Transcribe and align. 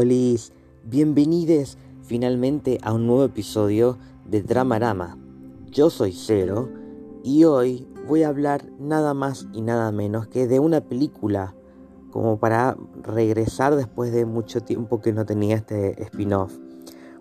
Olis, 0.00 0.52
bienvenidos 0.84 1.76
finalmente 2.04 2.78
a 2.84 2.92
un 2.92 3.08
nuevo 3.08 3.24
episodio 3.24 3.98
de 4.26 4.42
Dramarama. 4.42 5.18
Yo 5.72 5.90
soy 5.90 6.12
Cero 6.12 6.68
y 7.24 7.42
hoy 7.42 7.88
voy 8.06 8.22
a 8.22 8.28
hablar 8.28 8.64
nada 8.78 9.12
más 9.12 9.48
y 9.52 9.60
nada 9.60 9.90
menos 9.90 10.28
que 10.28 10.46
de 10.46 10.60
una 10.60 10.82
película 10.82 11.56
como 12.12 12.38
para 12.38 12.76
regresar 13.02 13.74
después 13.74 14.12
de 14.12 14.24
mucho 14.24 14.60
tiempo 14.60 15.00
que 15.00 15.12
no 15.12 15.26
tenía 15.26 15.56
este 15.56 16.00
spin-off. 16.04 16.56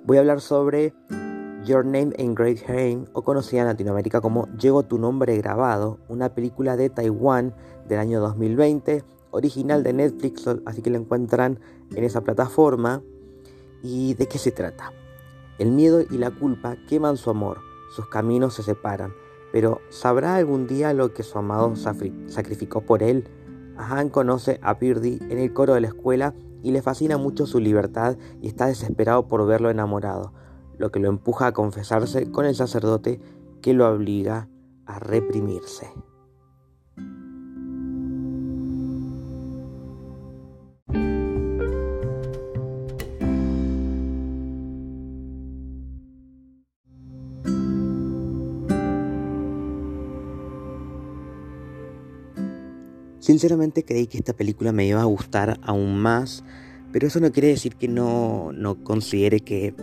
Voy 0.05 0.17
a 0.17 0.19
hablar 0.19 0.39
sobre 0.39 0.93
Your 1.65 1.83
Name 1.83 2.13
in 2.19 2.35
Great 2.35 2.59
Haim, 2.69 3.05
o 3.13 3.23
conocida 3.23 3.61
en 3.61 3.67
Latinoamérica 3.69 4.21
como 4.21 4.45
Llego 4.49 4.83
tu 4.83 4.99
nombre 4.99 5.35
grabado, 5.37 5.97
una 6.09 6.35
película 6.35 6.77
de 6.77 6.91
Taiwán 6.91 7.55
del 7.87 7.97
año 7.97 8.19
2020 8.19 9.16
original 9.31 9.83
de 9.83 9.93
Netflix, 9.93 10.47
así 10.65 10.81
que 10.81 10.89
lo 10.89 10.97
encuentran 10.97 11.59
en 11.95 12.03
esa 12.03 12.21
plataforma. 12.21 13.01
¿Y 13.83 14.15
de 14.15 14.27
qué 14.27 14.37
se 14.37 14.51
trata? 14.51 14.91
El 15.59 15.71
miedo 15.71 16.01
y 16.01 16.17
la 16.17 16.31
culpa 16.31 16.75
queman 16.87 17.17
su 17.17 17.29
amor, 17.29 17.59
sus 17.95 18.07
caminos 18.07 18.53
se 18.53 18.63
separan, 18.63 19.13
pero 19.51 19.81
¿sabrá 19.89 20.35
algún 20.35 20.67
día 20.67 20.93
lo 20.93 21.13
que 21.13 21.23
su 21.23 21.37
amado 21.37 21.75
sacrificó 21.75 22.81
por 22.81 23.01
él? 23.01 23.27
Han 23.77 24.09
conoce 24.09 24.59
a 24.61 24.73
Birdie 24.73 25.19
en 25.29 25.37
el 25.37 25.53
coro 25.53 25.73
de 25.73 25.81
la 25.81 25.87
escuela 25.87 26.33
y 26.63 26.71
le 26.71 26.81
fascina 26.81 27.17
mucho 27.17 27.45
su 27.45 27.59
libertad 27.59 28.17
y 28.41 28.47
está 28.47 28.67
desesperado 28.67 29.27
por 29.27 29.45
verlo 29.45 29.69
enamorado, 29.69 30.33
lo 30.77 30.91
que 30.91 30.99
lo 30.99 31.09
empuja 31.09 31.47
a 31.47 31.53
confesarse 31.53 32.31
con 32.31 32.45
el 32.45 32.55
sacerdote 32.55 33.19
que 33.61 33.73
lo 33.73 33.89
obliga 33.89 34.49
a 34.85 34.99
reprimirse. 34.99 35.87
Sinceramente 53.27 53.83
creí 53.83 54.07
que 54.07 54.17
esta 54.19 54.31
película 54.31 54.71
me 54.71 54.85
iba 54.85 55.01
a 55.01 55.03
gustar 55.03 55.59
aún 55.61 55.97
más, 55.97 56.45
pero 56.93 57.07
eso 57.07 57.19
no 57.19 57.29
quiere 57.33 57.49
decir 57.49 57.75
que 57.75 57.89
no, 57.89 58.53
considere 58.85 59.41
que 59.41 59.75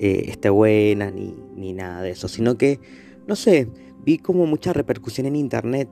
eh, 0.00 0.24
esté 0.26 0.50
buena 0.50 1.10
ni, 1.10 1.34
ni 1.56 1.72
nada 1.72 2.02
de 2.02 2.10
eso, 2.10 2.28
sino 2.28 2.58
que, 2.58 2.78
no 3.26 3.36
sé, 3.36 3.70
vi 4.04 4.18
como 4.18 4.44
mucha 4.44 4.74
repercusión 4.74 5.26
en 5.26 5.36
internet 5.36 5.88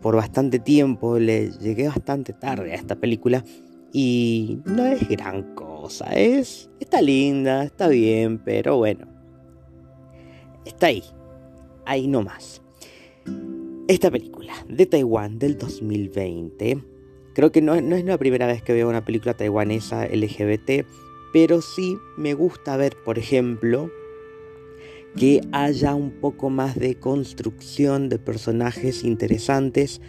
por 0.00 0.16
bastante 0.16 0.58
tiempo, 0.58 1.18
le 1.18 1.50
llegué 1.58 1.88
bastante 1.88 2.32
tarde 2.32 2.72
a 2.72 2.76
esta 2.76 2.96
película 2.96 3.44
y 3.92 4.60
no 4.64 4.86
es 4.86 5.06
gran 5.06 5.54
cosa, 5.54 6.06
es 6.14 6.70
está 6.80 7.02
linda, 7.02 7.64
está 7.64 7.88
bien, 7.88 8.38
pero 8.42 8.78
bueno. 8.78 9.06
Está 10.64 10.86
ahí. 10.86 11.04
Ahí 11.84 12.08
nomás. 12.08 12.63
Esta 13.86 14.10
película 14.10 14.54
de 14.66 14.86
Taiwán 14.86 15.38
del 15.38 15.58
2020, 15.58 16.82
creo 17.34 17.52
que 17.52 17.60
no, 17.60 17.78
no, 17.82 17.96
es 17.96 18.04
la 18.06 18.16
primera 18.16 18.46
vez 18.46 18.62
que 18.62 18.72
veo 18.72 18.88
una 18.88 19.04
película 19.04 19.34
taiwanesa 19.34 20.06
LGBT, 20.06 20.86
pero 21.34 21.60
sí 21.60 21.98
me 22.16 22.32
gusta 22.32 22.78
ver, 22.78 22.96
por 23.04 23.18
ejemplo, 23.18 23.90
que 25.18 25.42
haya 25.52 25.94
un 25.94 26.12
poco 26.12 26.48
más 26.48 26.78
de 26.78 26.94
construcción 26.94 28.08
de 28.08 28.18
personajes 28.18 29.04
interesantes 29.04 30.00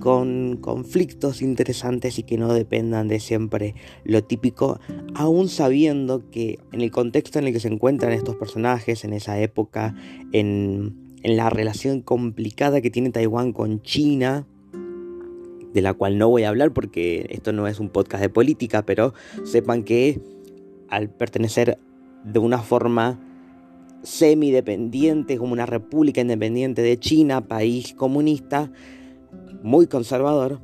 con 0.00 0.56
conflictos 0.56 1.40
interesantes 1.40 2.18
y 2.18 2.24
que 2.24 2.36
no 2.36 2.52
dependan 2.52 3.06
de 3.06 3.20
siempre 3.20 3.76
lo 4.02 4.24
típico, 4.24 4.80
aún 5.14 5.48
sabiendo 5.48 6.28
que 6.30 6.58
en 6.72 6.80
el 6.80 6.90
contexto 6.90 7.38
en 7.38 7.46
el 7.46 7.52
que 7.52 7.60
se 7.60 7.68
encuentran 7.68 8.10
estos 8.10 8.34
personajes, 8.34 9.04
en 9.04 9.12
esa 9.12 9.40
época, 9.40 9.94
en 10.32 11.03
en 11.24 11.38
la 11.38 11.50
relación 11.50 12.02
complicada 12.02 12.82
que 12.82 12.90
tiene 12.90 13.10
Taiwán 13.10 13.52
con 13.52 13.82
China, 13.82 14.46
de 15.72 15.82
la 15.82 15.94
cual 15.94 16.18
no 16.18 16.28
voy 16.28 16.44
a 16.44 16.50
hablar 16.50 16.72
porque 16.72 17.26
esto 17.30 17.52
no 17.52 17.66
es 17.66 17.80
un 17.80 17.88
podcast 17.88 18.22
de 18.22 18.28
política, 18.28 18.84
pero 18.84 19.14
sepan 19.42 19.84
que 19.84 20.20
al 20.90 21.08
pertenecer 21.08 21.78
de 22.24 22.38
una 22.38 22.58
forma 22.58 23.18
semidependiente, 24.02 25.38
como 25.38 25.54
una 25.54 25.64
república 25.64 26.20
independiente 26.20 26.82
de 26.82 26.98
China, 26.98 27.48
país 27.48 27.94
comunista, 27.94 28.70
muy 29.62 29.86
conservador, 29.86 30.60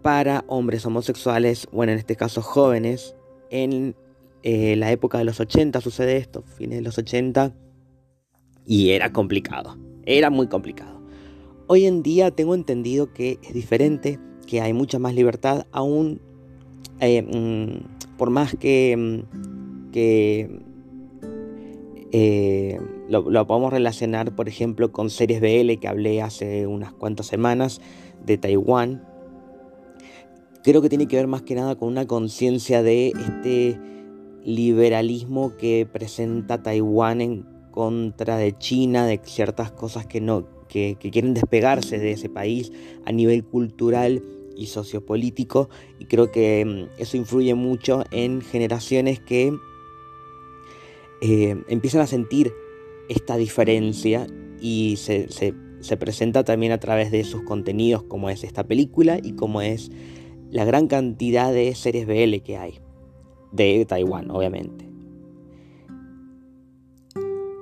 para 0.00 0.44
hombres 0.46 0.86
homosexuales, 0.86 1.66
bueno, 1.72 1.92
en 1.92 1.98
este 1.98 2.14
caso 2.14 2.40
jóvenes, 2.40 3.16
en 3.50 3.96
eh, 4.44 4.76
la 4.76 4.92
época 4.92 5.18
de 5.18 5.24
los 5.24 5.40
80 5.40 5.80
sucede 5.80 6.18
esto, 6.18 6.44
fines 6.56 6.78
de 6.78 6.82
los 6.82 6.96
80, 6.98 7.52
y 8.64 8.90
era 8.90 9.12
complicado 9.12 9.87
era 10.08 10.30
muy 10.30 10.48
complicado. 10.48 11.00
Hoy 11.66 11.84
en 11.84 12.02
día 12.02 12.30
tengo 12.30 12.54
entendido 12.54 13.12
que 13.12 13.38
es 13.42 13.52
diferente, 13.52 14.18
que 14.46 14.62
hay 14.62 14.72
mucha 14.72 14.98
más 14.98 15.14
libertad, 15.14 15.66
aún 15.70 16.20
eh, 17.00 17.22
mm, 17.22 18.16
por 18.16 18.30
más 18.30 18.56
que, 18.56 18.96
mm, 18.96 19.90
que 19.92 20.60
eh, 22.10 22.80
lo, 23.10 23.30
lo, 23.30 23.46
podemos 23.46 23.70
relacionar, 23.70 24.34
por 24.34 24.48
ejemplo, 24.48 24.92
con 24.92 25.10
series 25.10 25.42
BL 25.42 25.78
que 25.78 25.88
hablé 25.88 26.22
hace 26.22 26.66
unas 26.66 26.92
cuantas 26.94 27.26
semanas 27.26 27.82
de 28.24 28.38
Taiwán. 28.38 29.04
Creo 30.64 30.80
que 30.80 30.88
tiene 30.88 31.06
que 31.06 31.16
ver 31.16 31.26
más 31.26 31.42
que 31.42 31.54
nada 31.54 31.76
con 31.76 31.88
una 31.88 32.06
conciencia 32.06 32.82
de 32.82 33.08
este 33.08 33.78
liberalismo 34.42 35.54
que 35.58 35.86
presenta 35.90 36.62
Taiwán 36.62 37.20
en 37.20 37.57
contra 37.70 38.36
de 38.36 38.56
China, 38.58 39.06
de 39.06 39.20
ciertas 39.24 39.70
cosas 39.70 40.06
que 40.06 40.20
no, 40.20 40.46
que, 40.68 40.96
quieren 40.96 41.34
despegarse 41.34 41.98
de 41.98 42.12
ese 42.12 42.28
país 42.28 42.72
a 43.04 43.12
nivel 43.12 43.44
cultural 43.44 44.22
y 44.56 44.66
sociopolítico. 44.66 45.68
Y 45.98 46.06
creo 46.06 46.30
que 46.30 46.64
mm, 46.64 47.00
eso 47.00 47.16
influye 47.16 47.54
mucho 47.54 48.04
en 48.10 48.40
generaciones 48.40 49.20
que 49.20 49.52
eh, 51.20 51.56
empiezan 51.68 52.00
a 52.00 52.06
sentir 52.06 52.52
esta 53.08 53.36
diferencia 53.36 54.26
y 54.60 54.96
se, 54.98 55.28
se, 55.30 55.96
presenta 55.96 56.44
también 56.44 56.72
a 56.72 56.78
través 56.78 57.10
de 57.10 57.24
sus 57.24 57.42
contenidos 57.42 58.02
como 58.02 58.28
es 58.28 58.44
esta 58.44 58.64
película 58.64 59.18
y 59.22 59.32
como 59.32 59.62
es 59.62 59.90
la 60.50 60.64
gran 60.64 60.86
cantidad 60.86 61.52
de 61.52 61.74
series 61.74 62.06
BL 62.06 62.42
que 62.44 62.56
hay 62.56 62.80
de 63.52 63.84
Taiwán, 63.86 64.30
obviamente. 64.30 64.87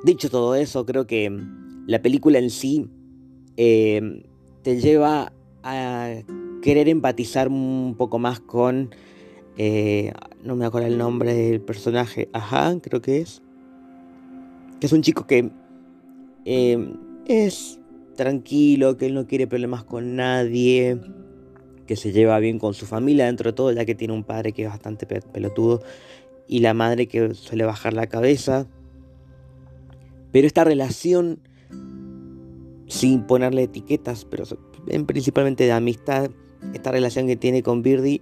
Dicho 0.07 0.31
todo 0.31 0.55
eso, 0.55 0.87
creo 0.87 1.05
que 1.09 1.29
mm, 1.29 1.87
la 1.89 2.01
película 2.01 2.39
en 2.39 2.49
sí 2.49 2.89
eh, 3.57 4.23
te 4.63 4.81
lleva 4.81 5.33
a 5.65 6.23
querer 6.63 6.89
empatizar 6.89 7.49
un 7.49 7.97
poco 7.99 8.21
más 8.21 8.39
con... 8.39 8.95
Eh, 9.59 10.13
no 10.45 10.55
me 10.55 10.65
acuerdo 10.65 10.87
el 10.87 10.97
nombre 10.97 11.35
del 11.35 11.61
personaje. 11.61 12.29
Ajá, 12.33 12.79
creo 12.81 13.03
que 13.03 13.19
es. 13.19 13.43
Que 14.79 14.87
es 14.87 14.93
un 14.93 15.03
chico 15.03 15.27
que 15.27 15.51
eh, 16.45 16.95
es 17.27 17.81
tranquilo, 18.15 18.97
que 18.97 19.07
él 19.07 19.15
no 19.15 19.27
quiere 19.27 19.49
problemas 19.49 19.83
con 19.83 20.15
nadie, 20.15 21.01
que 21.89 21.97
se 21.97 22.13
lleva 22.13 22.39
bien 22.39 22.61
con 22.61 22.75
su 22.75 22.87
familia 22.87 23.27
dentro 23.27 23.51
de 23.51 23.55
todo, 23.55 23.73
ya 23.73 23.85
que 23.85 23.97
tiene 23.97 24.15
un 24.15 24.23
padre 24.23 24.53
que 24.53 24.63
es 24.63 24.69
bastante 24.69 25.05
pelotudo 25.05 25.83
y 26.47 26.61
la 26.61 26.75
madre 26.75 27.09
que 27.09 27.35
suele 27.35 27.65
bajar 27.65 27.93
la 27.93 28.07
cabeza. 28.07 28.69
Pero 30.37 30.47
esta 30.47 30.65
relación, 30.65 31.39
sin 32.89 33.23
ponerle 33.23 33.63
etiquetas, 33.63 34.27
pero 34.27 34.45
principalmente 35.07 35.65
de 35.65 35.73
amistad, 35.73 36.31
esta 36.75 36.91
relación 36.91 37.27
que 37.27 37.37
tiene 37.37 37.63
con 37.63 37.81
Birdie, 37.81 38.21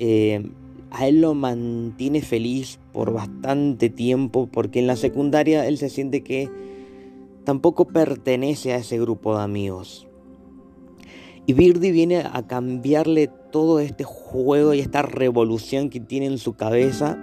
eh, 0.00 0.50
a 0.90 1.06
él 1.06 1.20
lo 1.20 1.34
mantiene 1.34 2.22
feliz 2.22 2.80
por 2.92 3.12
bastante 3.12 3.88
tiempo, 3.88 4.48
porque 4.50 4.80
en 4.80 4.88
la 4.88 4.96
secundaria 4.96 5.64
él 5.68 5.78
se 5.78 5.90
siente 5.90 6.24
que 6.24 6.50
tampoco 7.44 7.84
pertenece 7.84 8.72
a 8.72 8.78
ese 8.78 8.98
grupo 8.98 9.36
de 9.36 9.44
amigos. 9.44 10.08
Y 11.46 11.52
Birdie 11.52 11.92
viene 11.92 12.24
a 12.28 12.48
cambiarle 12.48 13.30
todo 13.52 13.78
este 13.78 14.02
juego 14.02 14.74
y 14.74 14.80
esta 14.80 15.02
revolución 15.02 15.88
que 15.88 16.00
tiene 16.00 16.26
en 16.26 16.38
su 16.38 16.54
cabeza 16.54 17.16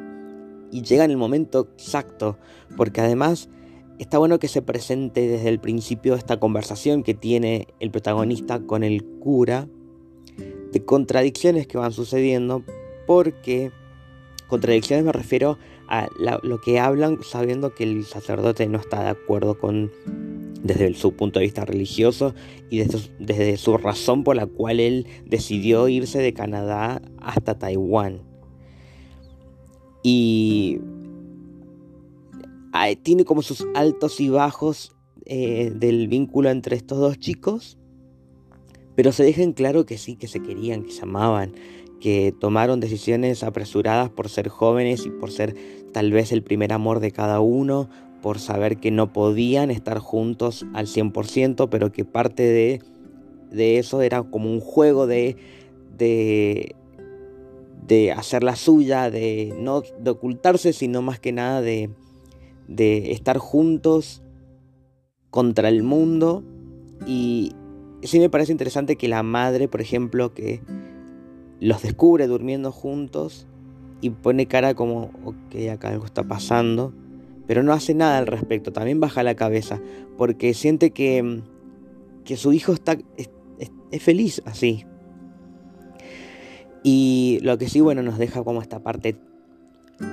y 0.71 0.83
llega 0.83 1.03
en 1.03 1.11
el 1.11 1.17
momento 1.17 1.67
exacto, 1.75 2.37
porque 2.77 3.01
además 3.01 3.49
Está 3.99 4.17
bueno 4.17 4.39
que 4.39 4.47
se 4.47 4.61
presente 4.61 5.27
desde 5.27 5.49
el 5.49 5.59
principio 5.59 6.15
esta 6.15 6.39
conversación 6.39 7.03
que 7.03 7.13
tiene 7.13 7.67
el 7.81 7.91
protagonista 7.91 8.61
con 8.61 8.83
el 8.83 9.03
cura, 9.03 9.67
de 10.71 10.85
contradicciones 10.85 11.67
que 11.67 11.77
van 11.77 11.91
sucediendo, 11.91 12.63
porque 13.05 13.71
contradicciones 14.47 15.05
me 15.05 15.11
refiero 15.11 15.57
a 15.89 16.07
lo 16.43 16.61
que 16.61 16.79
hablan 16.79 17.19
sabiendo 17.23 17.75
que 17.75 17.83
el 17.83 18.05
sacerdote 18.05 18.67
no 18.67 18.79
está 18.79 19.03
de 19.03 19.09
acuerdo 19.09 19.59
con 19.59 19.91
desde 20.63 20.93
su 20.93 21.13
punto 21.13 21.39
de 21.39 21.45
vista 21.45 21.65
religioso 21.65 22.33
y 22.69 22.79
desde, 22.79 23.57
su 23.57 23.77
razón 23.77 24.23
por 24.23 24.35
la 24.35 24.45
cual 24.45 24.79
él 24.79 25.07
decidió 25.25 25.87
irse 25.89 26.19
de 26.19 26.33
Canadá 26.33 27.01
hasta 27.19 27.57
Taiwán. 27.57 28.21
Y 30.03 30.79
tiene 33.01 33.25
como 33.25 33.41
sus 33.41 33.65
altos 33.75 34.19
y 34.19 34.29
bajos 34.29 34.95
eh, 35.25 35.71
del 35.75 36.07
vínculo 36.07 36.49
entre 36.49 36.75
estos 36.75 36.99
dos 36.99 37.19
chicos, 37.19 37.77
pero 38.95 39.11
se 39.11 39.23
dejan 39.23 39.53
claro 39.53 39.85
que 39.85 39.97
sí, 39.97 40.15
que 40.15 40.27
se 40.27 40.41
querían, 40.41 40.83
que 40.83 40.91
se 40.91 41.03
amaban, 41.03 41.53
que 41.99 42.33
tomaron 42.39 42.79
decisiones 42.79 43.43
apresuradas 43.43 44.09
por 44.09 44.29
ser 44.29 44.49
jóvenes 44.49 45.05
y 45.05 45.09
por 45.09 45.31
ser 45.31 45.55
tal 45.93 46.11
vez 46.11 46.31
el 46.31 46.43
primer 46.43 46.73
amor 46.73 46.99
de 46.99 47.11
cada 47.11 47.39
uno, 47.41 47.89
por 48.21 48.39
saber 48.39 48.77
que 48.77 48.91
no 48.91 49.13
podían 49.13 49.71
estar 49.71 49.99
juntos 49.99 50.65
al 50.73 50.87
100%, 50.87 51.69
pero 51.69 51.91
que 51.91 52.05
parte 52.05 52.43
de, 52.43 52.81
de 53.51 53.77
eso 53.77 54.01
era 54.01 54.23
como 54.23 54.51
un 54.51 54.59
juego 54.59 55.07
de, 55.07 55.37
de, 55.97 56.75
de 57.85 58.11
hacer 58.11 58.43
la 58.43 58.55
suya, 58.55 59.09
de 59.09 59.53
no 59.57 59.81
de 59.99 60.11
ocultarse, 60.11 60.73
sino 60.73 61.01
más 61.01 61.19
que 61.19 61.31
nada 61.31 61.61
de, 61.61 61.89
de 62.69 63.11
estar 63.11 63.37
juntos 63.39 64.21
contra 65.31 65.67
el 65.67 65.83
mundo. 65.83 66.43
Y 67.05 67.53
sí 68.03 68.19
me 68.19 68.29
parece 68.29 68.51
interesante 68.51 68.95
que 68.95 69.07
la 69.07 69.23
madre, 69.23 69.67
por 69.67 69.81
ejemplo, 69.81 70.33
que 70.33 70.61
los 71.59 71.81
descubre 71.81 72.27
durmiendo 72.27 72.71
juntos 72.71 73.47
y 74.01 74.11
pone 74.11 74.45
cara 74.45 74.75
como, 74.75 75.11
ok, 75.25 75.69
acá 75.73 75.89
algo 75.89 76.05
está 76.05 76.23
pasando, 76.23 76.93
pero 77.47 77.63
no 77.63 77.73
hace 77.73 77.93
nada 77.93 78.19
al 78.19 78.27
respecto, 78.27 78.71
también 78.71 78.99
baja 78.99 79.23
la 79.23 79.35
cabeza, 79.35 79.81
porque 80.17 80.53
siente 80.53 80.91
que, 80.91 81.41
que 82.23 82.37
su 82.37 82.53
hijo 82.53 82.71
está, 82.71 82.97
es, 83.17 83.29
es 83.91 84.03
feliz 84.03 84.41
así. 84.45 84.85
Y 86.81 87.39
lo 87.41 87.57
que 87.57 87.67
sí, 87.67 87.81
bueno, 87.81 88.03
nos 88.03 88.17
deja 88.17 88.43
como 88.43 88.61
esta 88.61 88.81
parte 88.81 89.17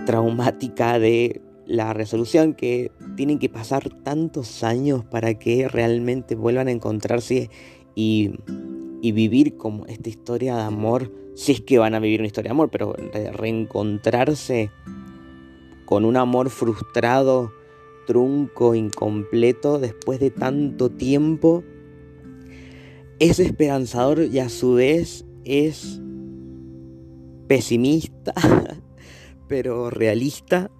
traumática 0.05 0.99
de 0.99 1.41
la 1.67 1.93
resolución 1.93 2.55
que 2.55 2.93
tienen 3.17 3.39
que 3.39 3.49
pasar 3.49 3.91
tantos 4.03 4.63
años 4.63 5.05
para 5.05 5.35
que 5.35 5.69
realmente 5.69 6.35
vuelvan 6.35 6.69
a 6.69 6.73
encontrarse 6.73 7.51
y, 7.95 8.33
vivir 9.03 9.57
como 9.57 9.87
esta 9.87 10.09
historia 10.09 10.57
de 10.57 10.63
amor 10.63 11.13
si 11.37 11.53
es 11.53 11.61
que 11.61 11.79
van 11.79 11.95
a 11.95 12.01
vivir 12.01 12.21
una 12.21 12.27
historia 12.27 12.49
de 12.49 12.55
amor, 12.55 12.71
pero 12.71 12.93
reencontrarse 13.35 14.73
con 15.85 16.05
un 16.05 16.17
amor 16.17 16.51
frustrado, 16.51 17.53
trunco, 18.07 18.75
incompleto, 18.75 19.79
después 19.79 20.19
de 20.19 20.31
tanto 20.31 20.91
tiempo, 20.91 21.63
es 23.21 23.39
esperanzador 23.39 24.23
y 24.25 24.41
a 24.41 24.49
su 24.49 24.75
vez 24.75 25.25
es 25.45 26.01
pesimista, 27.47 28.35
pero 29.49 29.91
realista. 29.91 30.71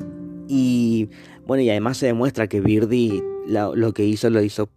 Y 0.49 1.09
bueno, 1.47 1.63
y 1.63 1.71
además 1.71 1.97
se 1.97 2.07
demuestra 2.07 2.49
que 2.49 2.61
Birdie 2.61 3.23
lo 3.47 3.93
que 3.93 4.05
hizo 4.05 4.31
lo 4.31 4.43
hizo 4.43 4.69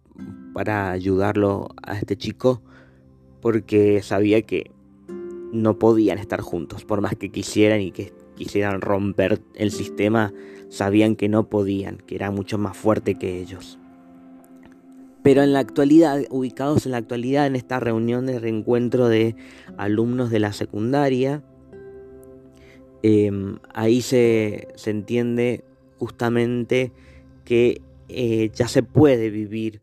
para 0.52 0.90
ayudarlo 0.90 1.68
a 1.82 1.96
este 1.96 2.16
chico 2.16 2.62
porque 3.40 4.02
sabía 4.02 4.42
que 4.42 4.70
no 5.52 5.78
podían 5.78 6.18
estar 6.18 6.40
juntos, 6.40 6.84
por 6.84 7.00
más 7.00 7.14
que 7.16 7.30
quisieran 7.30 7.80
y 7.80 7.90
que 7.90 8.12
quisieran 8.36 8.80
romper 8.80 9.40
el 9.54 9.70
sistema, 9.70 10.32
sabían 10.68 11.16
que 11.16 11.28
no 11.28 11.48
podían, 11.48 11.98
que 11.98 12.14
era 12.14 12.30
mucho 12.30 12.58
más 12.58 12.76
fuerte 12.76 13.16
que 13.16 13.40
ellos. 13.40 13.78
Pero 15.22 15.42
en 15.42 15.52
la 15.52 15.58
actualidad, 15.58 16.22
ubicados 16.30 16.86
en 16.86 16.92
la 16.92 16.98
actualidad 16.98 17.46
en 17.46 17.56
esta 17.56 17.80
reunión 17.80 18.26
de 18.26 18.38
reencuentro 18.38 19.08
de 19.08 19.36
alumnos 19.76 20.30
de 20.30 20.40
la 20.40 20.52
secundaria, 20.52 21.42
em, 23.02 23.58
ahí 23.74 24.02
se, 24.02 24.68
se, 24.76 24.90
entiende 24.90 25.64
justamente 25.98 26.92
que 27.44 27.80
eh, 28.08 28.50
ya 28.54 28.68
se 28.68 28.82
puede 28.82 29.30
vivir 29.30 29.82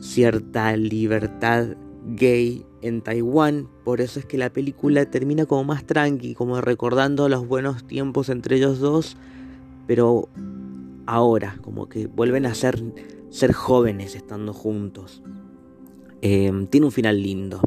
cierta 0.00 0.76
libertad 0.76 1.76
gay 2.06 2.64
en 2.80 3.00
Taiwán, 3.00 3.68
por 3.84 4.00
eso 4.00 4.18
es 4.18 4.26
que 4.26 4.38
la 4.38 4.52
película 4.52 5.04
termina 5.06 5.46
como 5.46 5.64
más 5.64 5.84
tranqui, 5.84 6.34
como 6.34 6.60
recordando 6.60 7.28
los 7.28 7.46
buenos 7.46 7.86
tiempos 7.86 8.28
entre 8.28 8.56
ellos 8.56 8.80
dos, 8.80 9.16
pero 9.86 10.28
ahora, 11.06 11.58
como 11.62 11.88
que 11.88 12.06
vuelven 12.06 12.46
a 12.46 12.54
ser, 12.54 12.82
ser 13.30 13.52
jóvenes 13.52 14.14
estando 14.14 14.52
juntos. 14.52 15.22
Em, 16.20 16.66
tiene 16.66 16.86
un 16.86 16.92
final 16.92 17.22
lindo. 17.22 17.60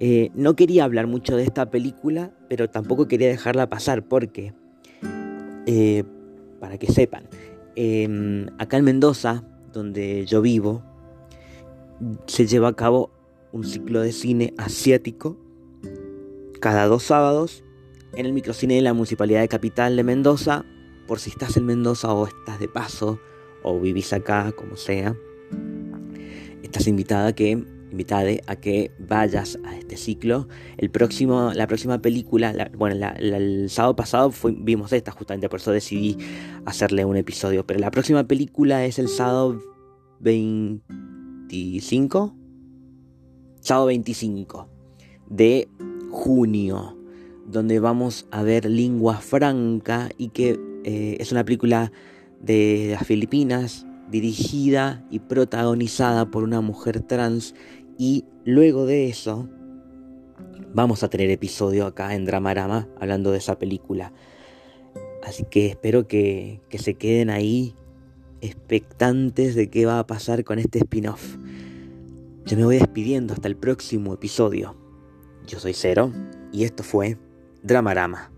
Eh, 0.00 0.30
no 0.34 0.54
quería 0.54 0.84
hablar 0.84 1.06
mucho 1.06 1.36
de 1.36 1.42
esta 1.42 1.70
película, 1.70 2.30
pero 2.48 2.70
tampoco 2.70 3.08
quería 3.08 3.28
dejarla 3.28 3.68
pasar 3.68 4.06
porque, 4.06 4.54
eh, 5.66 6.04
para 6.60 6.78
que 6.78 6.86
sepan, 6.86 7.28
em, 7.74 8.46
acá 8.58 8.76
en 8.76 8.84
Mendoza, 8.84 9.44
donde 9.72 10.24
yo 10.26 10.40
vivo, 10.40 10.82
se 12.26 12.46
lleva 12.46 12.68
a 12.68 12.74
cabo 12.74 13.10
un 13.52 13.64
ciclo 13.64 14.00
de 14.00 14.12
cine 14.12 14.54
asiático 14.56 15.36
cada 16.60 16.86
dos 16.86 17.02
sábados 17.02 17.64
en 18.14 18.26
el 18.26 18.32
microcine 18.32 18.74
de 18.74 18.82
la 18.82 18.94
Municipalidad 18.94 19.40
de 19.40 19.48
Capital 19.48 19.96
de 19.96 20.04
Mendoza, 20.04 20.64
por 21.06 21.18
si 21.18 21.30
estás 21.30 21.56
en 21.56 21.66
Mendoza 21.66 22.12
o 22.12 22.26
estás 22.26 22.60
de 22.60 22.68
paso 22.68 23.18
o 23.62 23.80
vivís 23.80 24.12
acá, 24.12 24.52
como 24.52 24.76
sea, 24.76 25.16
estás 26.62 26.86
invitada 26.86 27.34
que 27.34 27.64
invitada 27.90 28.30
a 28.46 28.56
que 28.56 28.90
vayas 28.98 29.58
a 29.64 29.76
este 29.76 29.96
ciclo. 29.96 30.48
El 30.76 30.90
próximo, 30.90 31.52
la 31.54 31.66
próxima 31.66 32.00
película, 32.00 32.70
bueno, 32.76 33.12
el 33.18 33.70
sábado 33.70 33.96
pasado 33.96 34.32
vimos 34.58 34.92
esta 34.92 35.12
justamente, 35.12 35.48
por 35.48 35.60
eso 35.60 35.72
decidí 35.72 36.18
hacerle 36.64 37.04
un 37.04 37.16
episodio. 37.16 37.66
Pero 37.66 37.80
la 37.80 37.90
próxima 37.90 38.24
película 38.24 38.84
es 38.84 38.98
el 38.98 39.08
sábado 39.08 39.60
25, 40.20 42.34
sábado 43.60 43.86
25 43.86 44.68
de 45.28 45.68
junio, 46.10 46.96
donde 47.46 47.80
vamos 47.80 48.26
a 48.30 48.42
ver 48.42 48.66
Lingua 48.66 49.16
Franca 49.16 50.10
y 50.16 50.28
que 50.28 50.60
eh, 50.84 51.16
es 51.20 51.32
una 51.32 51.44
película 51.44 51.92
de 52.40 52.90
las 52.92 53.06
Filipinas 53.06 53.86
dirigida 54.10 55.04
y 55.10 55.18
protagonizada 55.18 56.30
por 56.30 56.42
una 56.42 56.60
mujer 56.60 57.00
trans 57.00 57.54
y 57.98 58.24
luego 58.44 58.86
de 58.86 59.08
eso 59.08 59.48
vamos 60.72 61.02
a 61.02 61.10
tener 61.10 61.30
episodio 61.30 61.84
acá 61.84 62.14
en 62.14 62.24
Dramarama 62.24 62.88
hablando 63.00 63.32
de 63.32 63.38
esa 63.38 63.58
película. 63.58 64.12
Así 65.26 65.44
que 65.44 65.66
espero 65.66 66.06
que, 66.06 66.62
que 66.70 66.78
se 66.78 66.94
queden 66.94 67.28
ahí 67.28 67.74
expectantes 68.40 69.56
de 69.56 69.68
qué 69.68 69.84
va 69.84 69.98
a 69.98 70.06
pasar 70.06 70.44
con 70.44 70.58
este 70.58 70.78
spin-off. 70.78 71.36
Yo 72.46 72.56
me 72.56 72.64
voy 72.64 72.78
despidiendo 72.78 73.34
hasta 73.34 73.48
el 73.48 73.56
próximo 73.56 74.14
episodio. 74.14 74.76
Yo 75.46 75.58
soy 75.58 75.74
Cero 75.74 76.12
y 76.52 76.64
esto 76.64 76.82
fue 76.82 77.18
Dramarama. 77.62 78.37